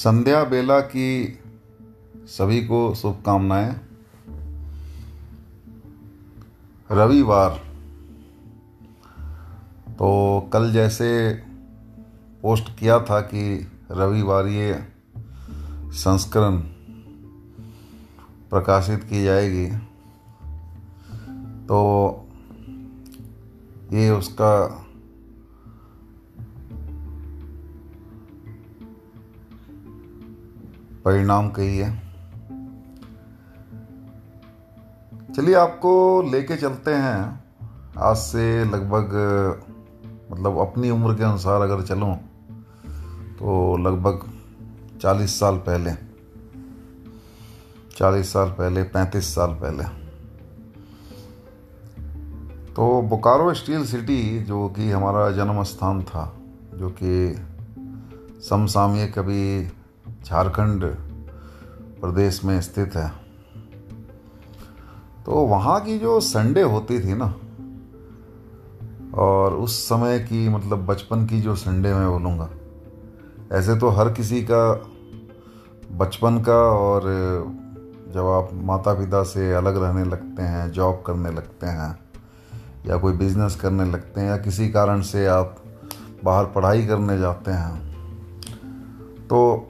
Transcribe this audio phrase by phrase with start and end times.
[0.00, 1.38] संध्या बेला की
[2.26, 3.76] सभी को शुभकामनाएँ।
[6.90, 7.50] रविवार।
[9.90, 11.34] तो कल जैसे
[12.42, 14.84] पोस्ट किया था कि रविवार ये
[15.92, 16.56] संस्करण
[18.50, 19.66] प्रकाशित की जाएगी
[21.66, 21.78] तो
[23.92, 24.84] ये उसका
[31.04, 31.90] परिणाम कही है।
[35.36, 35.92] चलिए आपको
[36.22, 37.44] लेके चलते हैं।
[37.98, 39.14] आज से लगभग
[40.32, 42.14] मतलब अपनी उम्र के अनुसार अगर चलूँ
[43.38, 44.28] तो लगभग
[45.00, 45.92] चालीस साल पहले,
[47.96, 49.84] चालीस साल पहले, पैंतीस साल पहले।
[52.74, 56.36] तो बोकारो स्टील सिटी, जो कि हमारा जन्म स्थान था,
[56.74, 57.36] जो कि
[58.50, 59.68] समसामयिक कभी
[60.24, 60.84] झारखंड
[62.00, 63.08] प्रदेश में स्थित है।
[65.26, 67.34] तो वहाँ की जो संडे होती थी ना,
[69.14, 72.48] और उस समय की मतलब बचपन की जो संडे मैं बोलूँगा,
[73.52, 74.62] ऐसे तो हर किसी का
[75.92, 77.02] बचपन का और
[78.14, 81.98] जब आप माता पिता से अलग रहने लगते हैं, जॉब करने लगते हैं,
[82.86, 85.56] या कोई बिज़नेस करने लगते हैं, या किसी कारण से आप
[86.24, 87.88] बाहर पढ़ाई करने जाते हैं
[89.26, 89.69] तो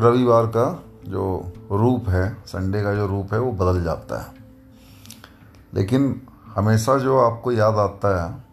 [0.00, 4.34] रविवार का जो रूप है संडे का जो रूप है, वो बदल जाता है।
[5.74, 8.44] लेकिन हमेशा जो आपको याद आता है,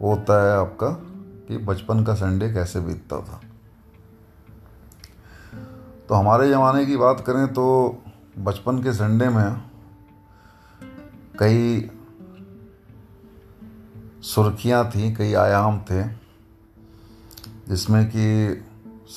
[0.00, 0.88] वो होता है आपका
[1.48, 3.40] कि बचपन का संडे कैसे बीतता था।
[6.08, 7.96] तो हमारे ज़माने की बात करें तो
[8.38, 9.62] बचपन के संडे में
[11.38, 11.90] कई
[14.22, 16.02] सुर्खियाँ थी, कई आयाम थे,
[17.68, 18.56] जिसमें कि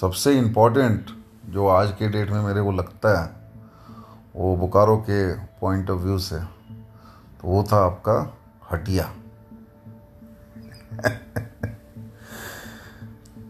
[0.01, 1.24] सबसे इम्पोर्टेंट
[1.55, 3.35] जो आज के डेट में मेरे को लगता है,
[4.35, 6.39] वो बोकारो के पॉइंट ऑफ़ व्यू से
[7.41, 8.37] तो वो था आपका
[8.71, 9.13] हटिया।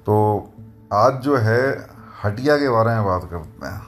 [0.05, 0.49] तो
[0.93, 1.89] आज जो है,
[2.23, 3.81] हटिया के बारे में बात करते हैं।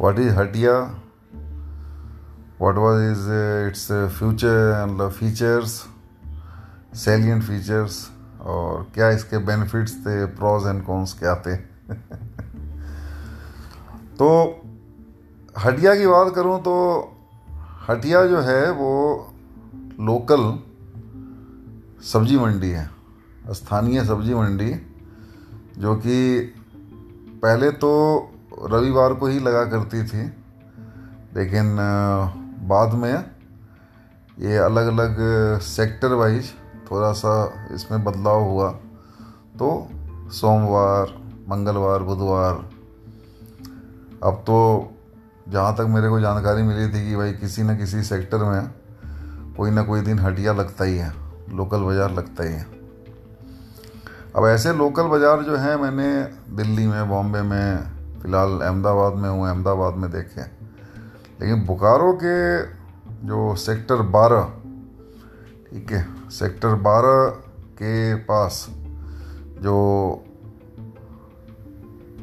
[0.00, 0.80] What is Hatia?
[2.60, 3.32] What was is
[3.68, 5.86] its future मतलब फीचर्स
[6.94, 8.10] सेलियंट फीचर्स
[8.40, 11.56] और क्या इसके बेनिफिट्स थे प्रॉज एंड कॉन्स क्या थे?
[14.22, 14.30] तो
[15.56, 16.74] हटिया की बात करूँ तो
[17.88, 18.90] हटिया जो है वो
[20.00, 20.42] लोकल
[22.02, 22.84] सब्ज़ी मंडी है,
[23.50, 24.70] स्थानीय सब्ज़ी मंडी,
[25.78, 26.40] जो कि
[27.42, 27.90] पहले तो
[28.70, 30.22] रविवार को ही लगा करती थी,
[31.34, 31.76] लेकिन
[32.68, 33.14] बाद में
[34.38, 35.16] ये अलग अलग
[35.60, 36.52] सेक्टर वाइज
[36.90, 37.34] थोड़ा सा
[37.74, 38.70] इसमें बदलाव हुआ।
[39.58, 39.88] तो
[40.32, 42.68] सोमवार, मंगलवार, बुधवार
[44.22, 44.56] अब तो
[45.48, 48.70] जहाँ तक मेरे को जानकारी मिली थी कि भाई किसी न किसी सेक्टर में
[49.56, 51.12] कोई ना कोई दिन हटिया लगता ही है,
[51.50, 52.66] लोकल बाज़ार लगता ही है।
[54.36, 56.22] अब ऐसे लोकल बाज़ार जो हैं, मैंने
[56.56, 57.78] दिल्ली में, बॉम्बे में,
[58.22, 60.42] फ़िलहाल अहमदाबाद में हूँ, अहमदाबाद में देखे।
[61.40, 62.62] लेकिन बोकारो के
[63.26, 64.42] जो सेक्टर बारह,
[65.70, 67.28] ठीक है, सेक्टर बारह
[67.76, 68.66] के पास
[69.58, 69.76] जो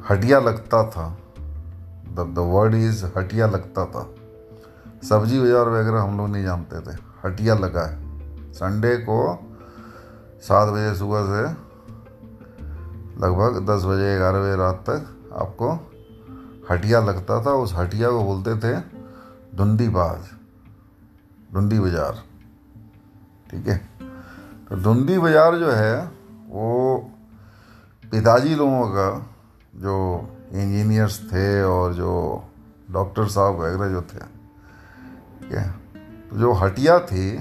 [0.09, 1.15] हटिया लगता था
[2.09, 4.03] द वर्ड इज़ हटिया लगता था।
[5.09, 9.19] सब्ज़ी बाज़ार वगैरह हम लोग नहीं जानते थे। हटिया लगा है। संडे को
[10.43, 11.43] सात बजे सुबह से
[13.19, 15.71] लगभग दस बजे, ग्यारह बजे रात तक आपको
[16.69, 18.73] हटिया लगता था। उस हटिया को बोलते थे
[19.57, 20.29] धुंडी बाज
[21.53, 22.23] धुंडी बाज़ार।
[23.51, 23.77] ठीक है?
[24.69, 25.95] तो धुंडी बाज़ार जो है,
[26.49, 26.97] वो
[28.03, 29.09] पिताजी लोगों का
[29.75, 29.95] जो
[30.54, 32.44] इंजीनियर्स थे और जो
[32.92, 34.19] डॉक्टर साहब वगैरह जो थे,
[35.42, 35.72] ठीक है?
[36.30, 37.38] तो जो हटिया थी,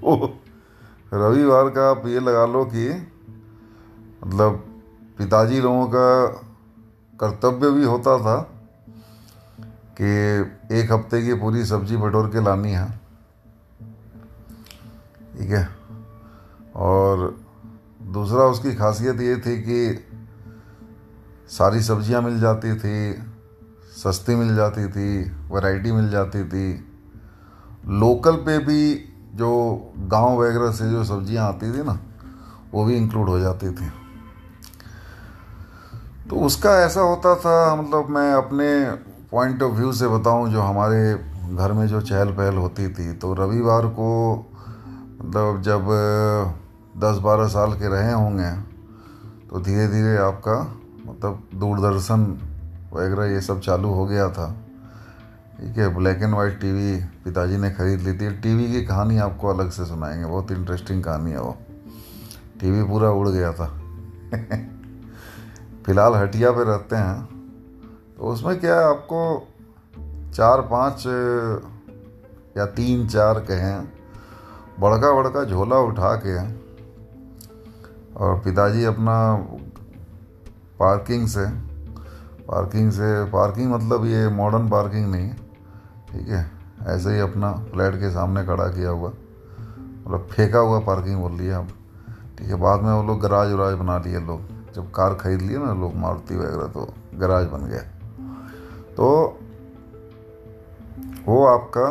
[0.00, 0.40] वो
[1.14, 2.90] रविवार का आप ये लगा लो कि
[4.26, 4.64] मतलब
[5.18, 6.26] पिताजी लोगों का
[7.20, 8.36] कर्तव्य भी होता था
[10.00, 10.10] कि
[10.76, 12.90] एक हफ़्ते की पूरी सब्ज़ी बटोर के लानी है,
[15.38, 15.68] ठीक है?
[16.76, 17.40] और
[18.02, 20.06] दूसरा उसकी खासियत ये थी कि
[21.50, 23.12] सारी सब्ज़ियाँ मिल जाती थी,
[23.94, 25.20] सस्ती मिल जाती थी
[25.52, 26.68] वैरायटी मिल जाती थी।
[27.90, 28.94] लोकल पे भी
[29.34, 29.50] जो
[30.10, 31.98] गाँव वगैरह से जो सब्ज़ियाँ आती थी ना,
[32.72, 33.90] वो भी इंक्लूड हो जाती थी।
[36.30, 38.70] तो उसका ऐसा होता था मतलब मैं अपने
[39.32, 41.14] पॉइंट ऑफ़ व्यू से बताऊँ, जो हमारे
[41.50, 44.10] घर में जो चहल पहल होती थी तो रविवार को
[45.20, 45.86] मतलब जब
[46.96, 48.50] दस बारह साल के रहे होंगे
[49.48, 50.56] तो धीरे धीरे आपका
[51.20, 52.20] मतलब दूरदर्शन
[52.92, 54.56] वगैरह ये सब चालू हो गया था।
[55.60, 59.48] ठीक है ब्लैक एंड वाइट टीवी पिताजी ने खरीद ली थी। टीवी की कहानी आपको
[59.48, 61.56] अलग से सुनाएँगे, बहुत इंटरेस्टिंग कहानी है वो।
[62.60, 63.66] टीवी पूरा उड़ गया था।
[65.86, 67.24] फ़िलहाल हटिया पे रहते हैं।
[68.18, 69.48] तो उसमें क्या है, आपको
[70.34, 71.04] चार पाँच,
[72.56, 73.88] या तीन चार कहें
[74.80, 76.60] बड़का बड़का झोला उठा के,
[78.14, 79.46] और पिताजी अपना
[80.80, 81.46] पार्किंग से
[82.46, 85.34] पार्किंग से पार्किंग मतलब ये मॉडर्न पार्किंग नहीं है,
[86.10, 86.50] ठीक है?
[86.88, 91.58] ऐसे ही अपना फ्लैट के सामने खड़ा किया हुआ मतलब फेंका हुआ पार्किंग बोल लिया
[91.58, 91.68] अब
[92.38, 94.40] ठीक है, बाद में वो लोग गराज वराज बना लिए लोग।
[94.74, 97.80] जब कार खरीद लिए ना लोग मारुति वगैरह तो गराज बन गया।
[98.96, 99.06] तो
[101.26, 101.86] वो आपका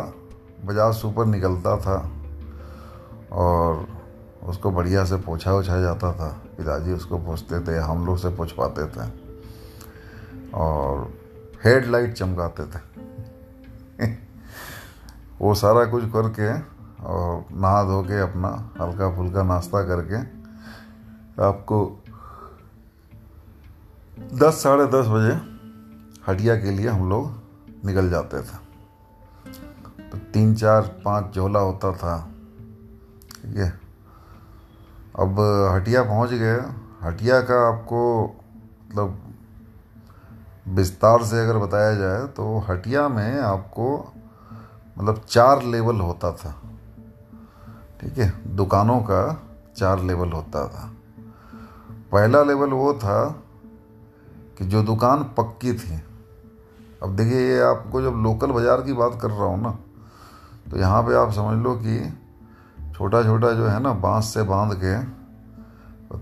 [0.66, 1.98] बजाज सुपर निकलता था
[3.32, 3.86] और
[4.44, 8.52] उसको बढ़िया से पोछा उछा जाता था। पिताजी उसको पूछते थे, हम लोग से पूछ
[8.52, 9.30] पाते थे।
[10.54, 11.14] और
[11.64, 12.80] हेडलाइट चमकाते थे।
[15.40, 16.62] वो सारा कुछ करके
[17.04, 20.16] और नहा धो के अपना हल्का फुल्का नाश्ता करके
[21.44, 22.04] आपको
[24.34, 25.60] दस, साढ़े दस बजे
[26.28, 27.32] हटिया के लिए हम लोग
[27.86, 28.70] निकल जाते थे।
[30.10, 32.32] तो तीन, चार, पाँच झोला होता था।
[33.46, 33.89] ठीक है?
[35.20, 35.40] अब
[35.74, 36.60] हटिया पहुँच गए।
[37.04, 38.02] हटिया का आपको
[38.86, 39.18] मतलब
[40.68, 43.88] विस्तार से अगर बताया जाए तो हटिया में आपको
[44.98, 46.52] मतलब चार लेवल होता था।
[48.02, 48.32] ठीक है?
[48.56, 49.22] दुकानों का
[49.78, 50.90] चार लेवल होता था।
[52.12, 53.20] पहला लेवल वो था
[54.58, 56.02] कि जो दुकान पक्की थी।
[57.04, 59.78] अब देखिए, ये आपको जब लोकल बाज़ार की बात कर रहा हूँ ना
[60.72, 61.98] तो यहाँ पे आप समझ लो कि
[63.00, 64.96] छोटा छोटा जो है ना, बाँस से बाँध के,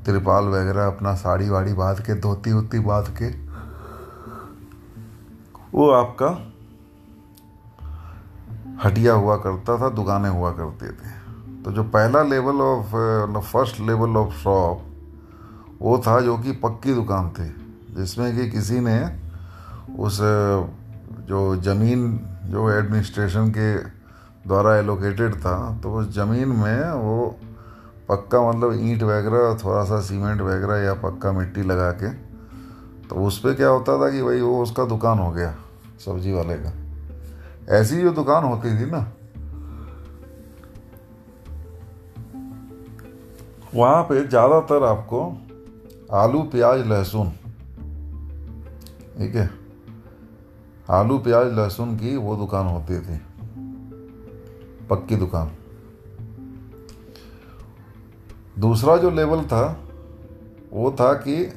[0.06, 3.29] तिरपाल वगैरह अपना साड़ी वाड़ी बाँध के धोती वोती बाँध के,
[5.74, 6.29] वो आपका
[8.83, 14.18] हटिया हुआ करता था, दुकानें हुआ करती थी। तो जो पहला level of first level
[14.18, 14.85] of shop
[15.81, 17.50] वो था जो कि पक्की दुकान थी,
[17.95, 19.00] जिसमें कि किसी ने
[19.97, 20.19] उस,
[21.25, 23.96] जो ज़मीन, जो एडमिनिस्ट्रेशन के
[24.47, 27.35] द्वारा एलोकेटेड था तो उस ज़मीन में वो
[28.09, 32.11] पक्का मतलब ईंट वगैरह थोड़ा सा सीमेंट वगैरह या पक्का मिट्टी लगा के
[33.07, 35.53] तो उस पर क्या होता था कि भाई वो उसका दुकान हो गया,
[36.05, 36.71] सब्ज़ी वाले का।
[37.75, 39.05] ऐसी जो दुकान होती थी ना,
[43.75, 45.21] वहाँ पे ज़्यादातर आपको
[46.13, 47.31] आलू, प्याज, लहसुन,
[49.17, 49.49] ठीक है?
[50.89, 53.19] आलू, प्याज, लहसुन की वो दुकान होती थी।
[54.89, 55.51] पक्की दुकान।
[58.59, 59.83] दूसरा जो लेवल था,
[60.73, 61.53] वो था कि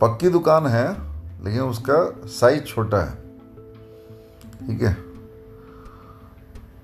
[0.00, 0.88] पक्की दुकान है,
[1.44, 3.16] लेकिन उसका साइज़ छोटा है।
[4.66, 4.92] ठीक है?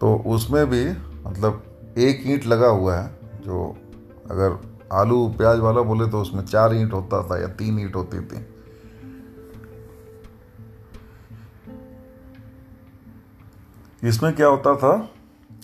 [0.00, 0.90] तो उसमें भी
[1.28, 1.62] मतलब
[1.98, 3.76] एक ईंट लगा हुआ है, जो
[4.30, 4.58] अगर
[4.92, 8.55] आलू प्याज वाला बोले तो उसमें चार ईंट होता था या तीन ईंट होती थी।
[14.06, 15.08] इसमें क्या होता था?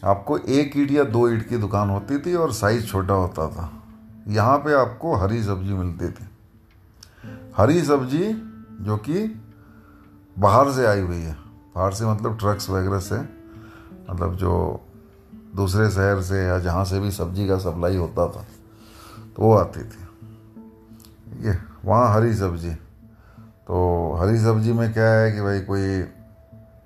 [0.05, 3.73] आपको एक ईट या दो ईट की दुकान होती थी और साइज़ छोटा होता था।
[4.29, 6.25] यहाँ पे आपको हरी सब्ज़ी मिलती थी।
[7.57, 8.33] हरी सब्ज़ी
[8.81, 9.43] जो कि
[10.39, 11.37] बाहर से आई हुई है।
[11.77, 13.21] बाहर से मतलब ट्रक्स वगैरह से
[14.11, 14.81] मतलब जो
[15.57, 18.47] दूसरे शहर से या जहाँ से भी सब्ज़ी का सप्लाई होता था
[19.37, 20.03] तो वो आती थी।
[21.49, 22.75] ये, वहाँ हरी सब्ज़ी।
[23.67, 26.03] तो हरी सब्ज़ी में क्या है कि भाई कोई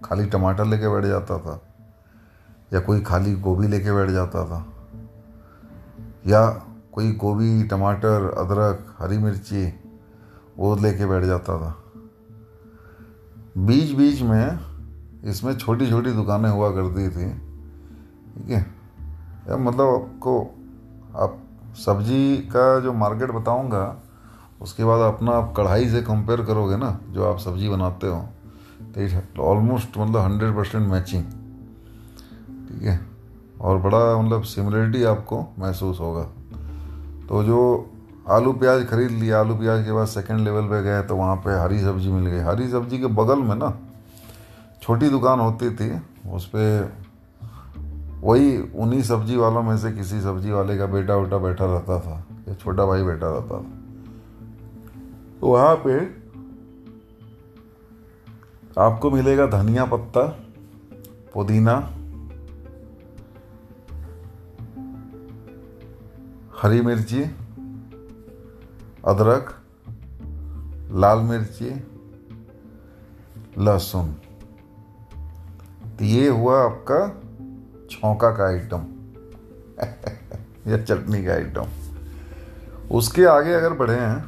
[0.07, 1.61] खाली टमाटर लेके बैठ जाता था,
[2.73, 4.67] या कोई खाली गोभी लेके बैठ जाता था,
[6.27, 6.49] या
[6.93, 9.67] कोई गोभी, टमाटर, अदरक, हरी मिर्ची,
[10.59, 11.75] वो लेके बैठ जाता था।
[13.59, 14.59] बीच बीच में
[15.25, 17.31] इसमें छोटी छोटी दुकानें हुआ करती थी,
[18.35, 18.61] ठीक है?
[19.49, 20.41] या मतलब आपको,
[21.17, 21.39] आप
[21.77, 23.97] सब्ज़ी का जो मार्केट बताऊँगा,
[24.61, 28.25] उसके बाद अपना आप कढ़ाई से कंपेयर करोगे ना, जो आप सब्ज़ी बनाते हो
[28.97, 31.25] तो ऑलमोस्ट मतलब हंड्रेड परसेंट मैचिंग
[32.69, 33.01] ठीक है?
[33.61, 36.23] और बड़ा मतलब सिमिलरिटी आपको महसूस होगा।
[37.29, 37.91] तो जो
[38.29, 41.59] आलू प्याज खरीद लिया, आलू प्याज के बाद सेकंड लेवल पे गए तो वहाँ पे
[41.61, 43.73] हरी सब्ज़ी मिल गई। हरी सब्ज़ी के बगल में ना,
[44.83, 45.91] छोटी दुकान होती थी,
[46.31, 46.93] उस पर
[48.23, 52.25] वही उन्हीं सब्ज़ी वालों में से किसी सब्ज़ी वाले का बेटा उटा बैठा रहता था,
[52.49, 53.65] या छोटा भाई बैठा रहता था।
[55.41, 56.16] तो वहाँ पे
[58.79, 60.23] आपको मिलेगा धनिया पत्ता,
[61.35, 61.75] पुदीना,
[66.63, 67.23] हरी मिर्ची,
[69.05, 69.55] अदरक,
[70.93, 71.71] लाल मिर्ची,
[73.59, 74.13] लहसुन।
[75.99, 77.01] तो ये हुआ आपका
[77.91, 78.85] छौका का आइटम
[80.71, 81.67] या चटनी का आइटम
[82.91, 84.21] उसके आगे अगर बढ़े हैं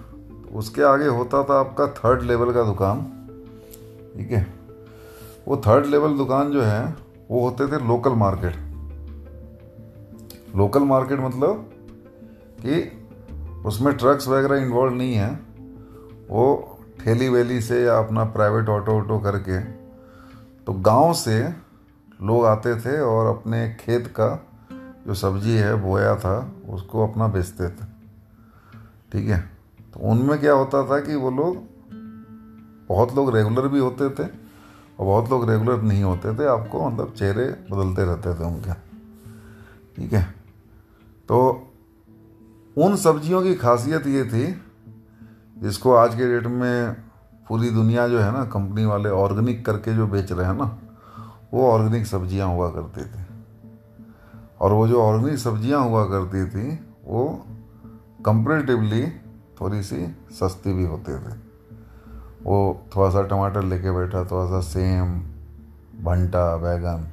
[0.42, 3.17] तो उसके आगे होता था आपका थर्ड लेवल का दुकान।
[4.16, 4.46] ठीक है?
[5.48, 6.96] वो थर्ड लेवल दुकान जो है,
[7.30, 8.56] वो होते थे लोकल मार्केट
[10.56, 11.70] लोकल मार्केट मतलब
[12.60, 13.06] कि
[13.66, 15.30] उसमें ट्रक्स वगैरह इन्वॉल्व नहीं है।
[16.30, 16.44] वो
[17.00, 19.60] ठेली वेली से या अपना प्राइवेट ऑटो ऑटो करके
[20.64, 21.42] तो गाँव से
[22.22, 24.46] लोग आते थे और अपने खेत का
[25.06, 27.84] जो सब्ज़ी है, बोया था, उसको अपना बेचते थे।
[29.12, 29.40] ठीक है?
[29.94, 31.77] तो उनमें क्या होता था कि वो लोग
[32.88, 37.12] बहुत लोग रेगुलर भी होते थे और बहुत लोग रेगुलर नहीं होते थे। आपको मतलब
[37.12, 38.72] चेहरे बदलते रहते थे उनके।
[39.96, 40.22] ठीक है?
[41.28, 41.66] तो
[42.76, 44.60] उन सब्जियों की खासियत ये थी,
[45.58, 46.92] जिसको आज के डेट में
[47.48, 50.78] पूरी दुनिया जो है ना कंपनी वाले ऑर्गेनिक करके जो बेच रहे हैं ना,
[51.54, 53.24] वो ऑर्गेनिक सब्ज़ियाँ हुआ करती थी।
[54.60, 57.46] और वो जो ऑर्गेनिक सब्ज़ियाँ हुआ करती थी, वो
[58.24, 59.06] कंपेरेटिवली
[59.60, 61.47] थोड़ी सी सस्ती भी होते थे।
[62.42, 62.56] वो
[62.96, 65.18] थोड़ा सा टमाटर लेके बैठा थोड़ा सा सेम
[66.04, 67.06] भंटा, बैगन,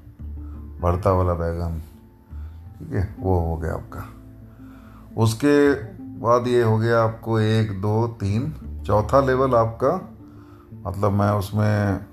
[0.82, 1.82] भरता वाला बैगन,
[2.80, 4.04] ठीक है, वो हो गया आपका।
[5.18, 5.74] उसके
[6.20, 8.54] बाद ये हो गया आपको एक, दो, तीन,
[8.88, 9.94] चौथा लेवल आपका
[10.86, 12.06] मतलब मैं उसमें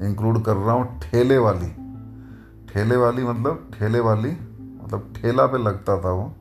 [0.00, 1.70] इंक्लूड कर रहा हूँ ठेले वाली।
[2.72, 6.32] ठेले वाली मतलब ठेले वाली मतलब ठेला पे लगता था वो।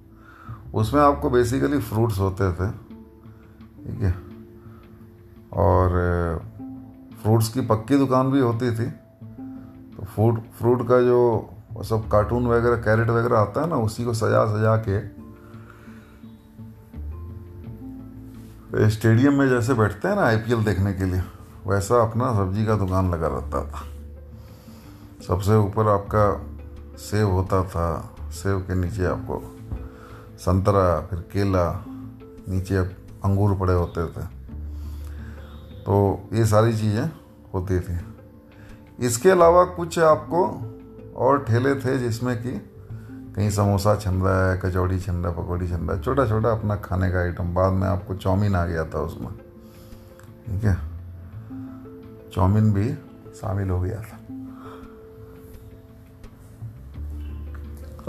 [0.73, 4.13] उसमें आपको बेसिकली फ्रूट्स होते थे, ठीक है।
[5.53, 5.89] और
[7.23, 11.49] फ्रूट्स की पक्की दुकान भी होती थी। तो फ्रूट फ्रूट का जो
[11.83, 14.99] सब कार्टून वगैरह कैरेट वगैरह आता है ना, उसी को सजा सजा के
[18.89, 21.21] स्टेडियम में जैसे बैठते हैं ना आईपीएल देखने के लिए,
[21.67, 23.81] वैसा अपना सब्ज़ी का दुकान लगा रहता था।
[25.27, 26.25] सबसे ऊपर आपका
[26.97, 27.87] सेब होता था
[28.31, 29.41] सेब के नीचे आपको
[30.39, 31.65] संतरा, फिर केला,
[32.49, 34.40] नीचे अंगूर पड़े होते थे।
[35.81, 37.09] तो ये सारी चीज़ें
[37.53, 37.99] होती थी।
[38.99, 40.41] इसके अलावा कुछ आपको
[41.15, 42.51] और ठेले थे जिसमें कि
[43.35, 46.51] कहीं समोसा छन रहा है, कचौड़ी छन रहा है पकौड़ी छन रहा है छोटा छोटा
[46.51, 49.31] अपना खाने का आइटम बाद में आपको चाउमीन आ गया था उसमें।
[50.47, 50.75] ठीक है?
[52.35, 52.93] चाउमीन भी
[53.35, 54.17] शामिल हो गया था।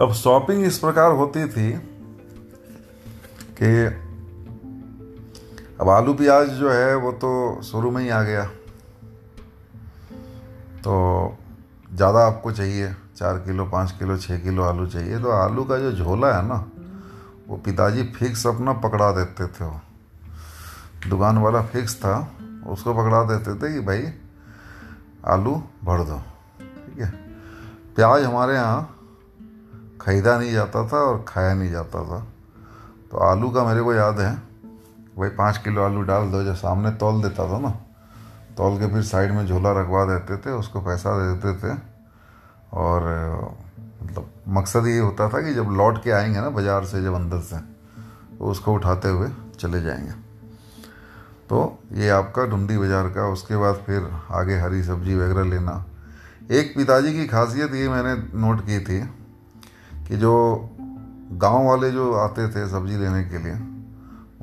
[0.01, 1.73] अब शॉपिंग इस प्रकार होती थी
[3.63, 4.02] कि
[5.83, 8.45] अब आलू प्याज जो है वो तो शुरू में ही आ गया।
[10.79, 10.93] तो
[11.95, 15.93] ज़्यादा आपको चाहिए, चार किलो, पाँच किलो छः किलो आलू चाहिए। तो आलू का जो
[15.93, 16.71] झोला है ना,
[17.49, 19.81] वो पिताजी फिक्स अपना पकड़ा देते थे। वो
[21.09, 22.15] दुकान वाला फिक्स था,
[22.67, 24.13] उसको पकड़ा देते थे कि भाई,
[25.27, 26.19] आलू भर दो।
[26.61, 27.11] ठीक है?
[27.97, 28.99] प्याज हमारे यहाँ
[30.01, 32.27] खरीदा नहीं जाता था और खाया नहीं जाता था।
[33.11, 34.52] तो आलू का मेरे को याद है
[35.13, 37.71] भाई पाँच किलो आलू डाल दो जो सामने तोल देता था ना,
[38.57, 41.77] तोल के फिर साइड में झोला रखवा देते थे, उसको पैसा दे देते थे।
[42.73, 43.03] और
[44.03, 47.41] मतलब मकसद ये होता था कि जब लौट के आएँगे ना बाज़ार से, जब अंदर
[47.41, 47.57] से
[48.39, 49.29] तो उसको उठाते हुए
[49.61, 50.13] चले जाएँगे।
[51.49, 55.85] तो ये आपका ढूंढी बाज़ार का, उसके बाद फिर आगे हरी सब्ज़ी वगैरह लेना।
[56.51, 59.01] एक पिताजी की खासियत ये मैंने नोट की थी
[60.09, 60.33] कि जो
[61.33, 63.55] गाँव वाले जो आते थे सब्ज़ी लेने के लिए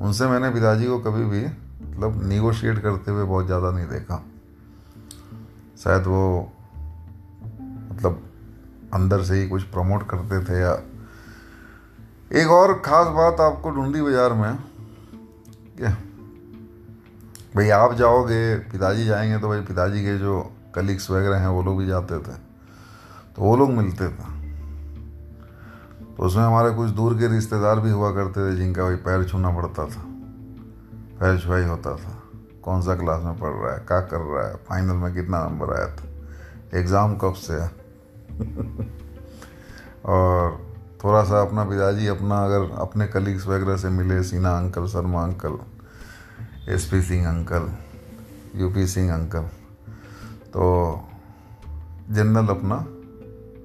[0.00, 4.22] उनसे मैंने पिताजी को कभी भी मतलब निगोशिएट करते हुए बहुत ज़्यादा नहीं देखा।
[5.78, 6.22] शायद वो
[7.90, 8.22] मतलब
[8.94, 10.72] अंदर से ही कुछ प्रमोट करते थे या
[12.32, 14.56] एक और ख़ास बात आपको ढूंढी बाज़ार में
[15.78, 15.90] क्या
[17.56, 20.40] भाई आप जाओगे, पिताजी जाएँगे तो भाई पिताजी के जो
[20.74, 22.34] कलीग्स वगैरह हैं वो लोग भी जाते थे।
[23.34, 24.29] तो वो लोग मिलते थे।
[26.20, 29.86] उसमें हमारे कुछ दूर के रिश्तेदार भी हुआ करते थे जिनका भाई पैर छूना पड़ता
[29.86, 30.02] था।
[31.20, 32.22] पैर छुआई होता था।
[32.62, 33.78] कौन सा क्लास में पढ़ रहा है?
[33.78, 34.56] क्या कर रहा है?
[34.56, 36.04] फाइनल में कितना नंबर आया था?
[36.78, 37.68] एग्ज़ाम कब से है?
[40.04, 40.66] और
[41.04, 45.58] थोड़ा सा अपना पिताजी, अपना अगर अपने कलीग्स वगैरह से मिले, Seena uncle, Sharma uncle
[46.68, 47.70] S P Singh uncle
[48.56, 49.42] UP Singh uncle
[50.48, 51.04] तो
[52.10, 52.76] जनरल अपना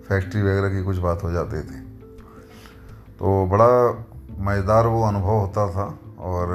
[0.07, 1.84] फैक्ट्री वगैरह की कुछ बात हो जाती थी।
[3.19, 3.69] तो बड़ा
[4.45, 5.86] मज़ेदार वो अनुभव होता था
[6.22, 6.48] और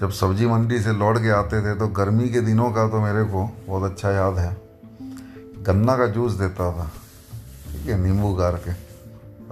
[0.00, 3.24] जब सब्ज़ी मंडी से लौट के आते थे तो गर्मी के दिनों का तो मेरे
[3.24, 4.56] को बहुत अच्छा याद है।
[5.62, 6.90] गन्ना का जूस देता था,
[7.66, 8.72] ठीक है, नींबू गार के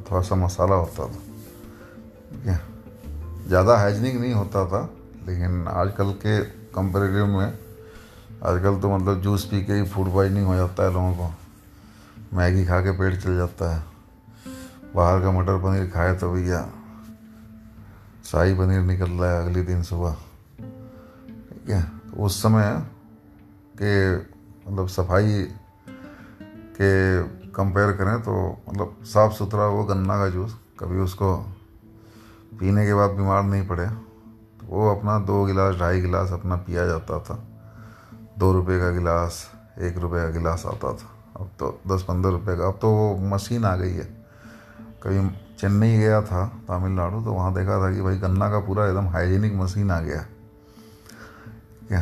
[0.02, 1.18] थोड़ा सा मसाला होता था,
[2.30, 2.60] ठीक है।
[3.48, 4.82] ज़्यादा हाइजीनिक नहीं होता था,
[5.26, 6.38] लेकिन आजकल के
[6.72, 7.46] कंपेरेटिव में,
[8.44, 12.64] आजकल तो मतलब जूस पी के ही फ़ूड पॉइजनिंग हो जाता है लोगों को। मैगी
[12.64, 13.82] खा के पेट चल जाता है।
[14.94, 16.60] बाहर का मटर पनीर खाए तो भैया,
[18.24, 20.16] शाही पनीर निकल रहा है अगले दिन सुबह।
[20.58, 21.82] ठीक है?
[21.82, 22.70] तो उस समय
[23.76, 25.42] के मतलब सफ़ाई
[26.76, 28.34] के कंपेयर करें तो
[28.68, 31.36] मतलब साफ़ सुथरा वो गन्ना का जूस, कभी उसको
[32.60, 36.86] पीने के बाद बीमार नहीं पड़े। तो वो अपना दो गिलास, ढाई गिलास अपना पिया
[36.86, 37.34] जाता था।
[38.38, 39.44] दो रुपए का गिलास,
[39.78, 43.16] एक रुपए का गिलास आता था। अब तो दस पंद्रह रुपए का, अब तो वो
[43.28, 44.15] मशीन आ गई है।
[45.06, 49.06] कभी चेन्नई गया था, तमिलनाडु तो वहाँ देखा था कि भाई गन्ना का पूरा एकदम
[49.08, 50.22] हाइजीनिक मशीन आ गया।
[51.88, 52.00] क्या?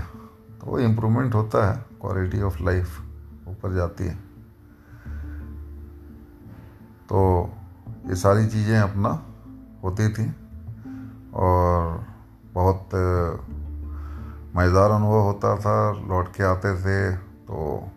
[0.61, 2.99] तो वो इम्प्रूवमेंट होता है क्वालिटी ऑफ़ लाइफ
[3.49, 4.15] ऊपर जाती है।
[7.05, 7.21] तो
[8.09, 9.11] ये सारी चीज़ें अपना
[9.85, 10.27] होती थी
[11.35, 12.05] और
[12.55, 12.95] बहुत
[14.57, 15.77] मज़ेदार अनुभव होता था।
[16.09, 17.91] लौट के आते थे तो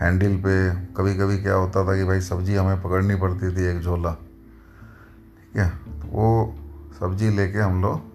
[0.00, 0.52] हैंडल पे
[0.94, 5.56] कभी कभी क्या होता था कि भाई सब्ज़ी हमें पकड़नी पड़ती थी एक झोला, ठीक
[5.56, 5.68] है?
[5.70, 6.54] तो वो
[7.00, 8.08] सब्ज़ी लेके हम लोग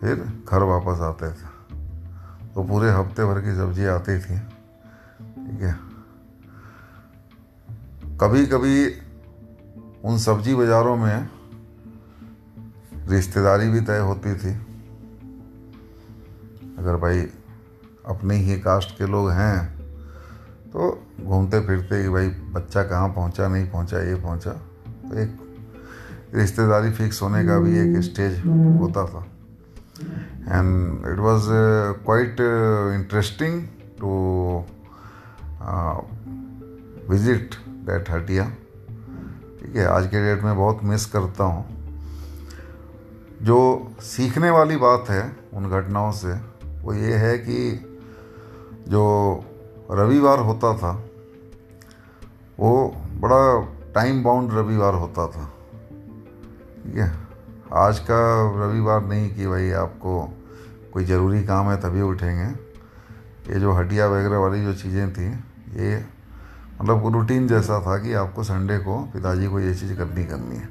[0.00, 0.14] फिर
[0.48, 1.50] घर वापस आते थे।
[2.54, 4.38] तो पूरे हफ़्ते भर की सब्ज़ी आती थी,
[5.38, 5.76] ठीक है?
[8.20, 8.86] कभी कभी
[10.04, 11.28] उन सब्ज़ी बाज़ारों में
[13.08, 14.52] रिश्तेदारी भी तय होती थी।
[16.78, 17.20] अगर भाई
[18.06, 19.71] अपने ही कास्ट के लोग हैं
[20.72, 25.30] तो घूमते फिरते कि भाई बच्चा कहाँ पहुँचा, नहीं पहुँचा, ये पहुँचा। तो एक
[26.34, 28.38] रिश्तेदारी फिक्स होने का भी एक स्टेज
[28.80, 29.26] होता था।
[30.48, 31.42] And it was
[32.04, 32.40] quite
[32.94, 33.62] interesting
[34.00, 34.12] to
[37.10, 37.54] visit
[37.86, 38.48] that Hatia
[39.60, 41.64] ठीक है, आज के डेट में बहुत मिस करता हूँ।
[43.42, 43.60] जो
[44.02, 45.22] सीखने वाली बात है
[45.54, 46.32] उन घटनाओं से,
[46.82, 47.72] वो ये है कि
[48.88, 49.04] जो
[49.92, 51.04] रविवार होता था,
[52.60, 55.44] वो बड़ा टाइम बाउंड रविवार होता था।
[56.84, 57.12] ठीक है?
[57.72, 58.20] आज का
[58.64, 60.38] रविवार नहीं कि भाई आपको
[60.92, 62.72] कोई ज़रूरी काम है तभी उठेंगे।
[63.52, 65.26] ये जो हटिया वगैरह वाली जो चीज़ें थी,
[65.80, 66.04] ये
[66.80, 70.66] मतलब रूटीन जैसा था कि आपको संडे को पिताजी को ये चीज़ करनी करनी है।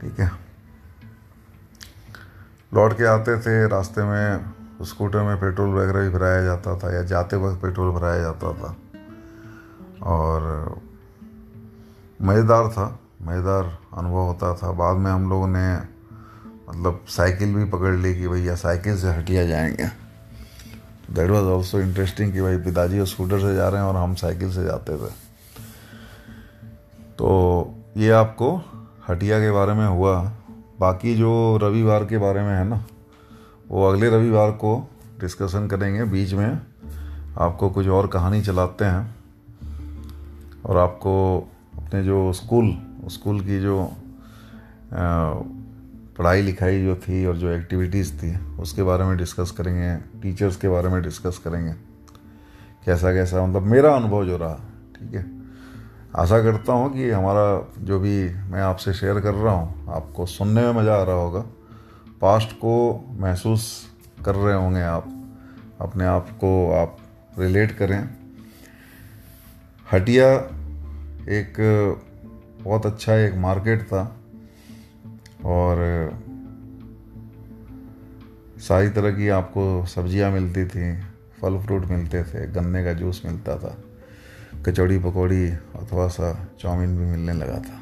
[0.00, 0.30] ठीक है?
[2.74, 4.44] लौट के आते थे, रास्ते में
[4.82, 8.76] स्कूटर में पेट्रोल वगैरह भी भराया जाता था या जाते वक्त पेट्रोल भराया जाता था।
[10.02, 10.74] और
[12.22, 15.76] मज़ेदार था, मज़ेदार अनुभव होता था। बाद में हम लोगों ने
[16.70, 19.86] मतलब साइकिल भी पकड़ ली कि भैया साइकिल से हटिया जाएँगे।
[21.10, 24.52] दैट वॉज़ ऑल्सो इंटरेस्टिंग कि भाई पिताजी स्कूटर से जा रहे हैं और हम साइकिल
[24.52, 25.10] से जाते थे।
[27.18, 28.56] तो ये आपको
[29.08, 30.32] हटिया के बारे में हुआ।
[30.80, 32.84] बाकी जो रविवार के बारे में है ना
[33.68, 36.60] वो अगले रविवार को डिस्कशन करेंगे बीच में।
[37.38, 39.14] आपको कुछ और कहानी चलाते हैं।
[40.66, 41.14] और आपको
[41.76, 42.76] अपने जो स्कूल
[43.08, 43.92] स्कूल की जो
[46.18, 50.68] पढ़ाई लिखाई जो थी और जो एक्टिविटीज़ थी, उसके बारे में डिस्कस करेंगे। टीचर्स के
[50.68, 51.72] बारे में डिस्कस करेंगे।
[52.86, 54.54] कैसा कैसा मतलब मेरा अनुभव जो रहा,
[54.96, 55.26] ठीक है?
[56.16, 60.62] आशा करता हूँ कि हमारा जो भी मैं आपसे शेयर कर रहा हूँ, आपको सुनने
[60.62, 61.44] में मज़ा आ रहा होगा।
[62.20, 62.74] पास्ट को
[63.18, 63.64] महसूस
[64.24, 65.08] कर रहे होंगे आप,
[65.80, 66.96] अपने आप को आप
[67.38, 68.08] रिलेट करें।
[69.86, 70.28] हटिया
[71.30, 71.54] एक
[72.62, 74.02] बहुत अच्छा एक मार्केट था
[75.46, 75.82] और
[78.58, 80.92] सारी तरह की आपको सब्ज़ियाँ मिलती थी,
[81.40, 83.76] फल फ्रूट मिलते थे, गन्ने का जूस मिलता था,
[84.66, 87.80] कचौड़ी पकौड़ी अथवा सा चाउमीन भी मिलने लगा था।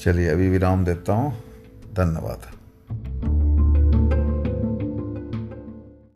[0.00, 1.32] चलिए अभी विराम देता हूँ।
[1.96, 2.53] धन्यवाद।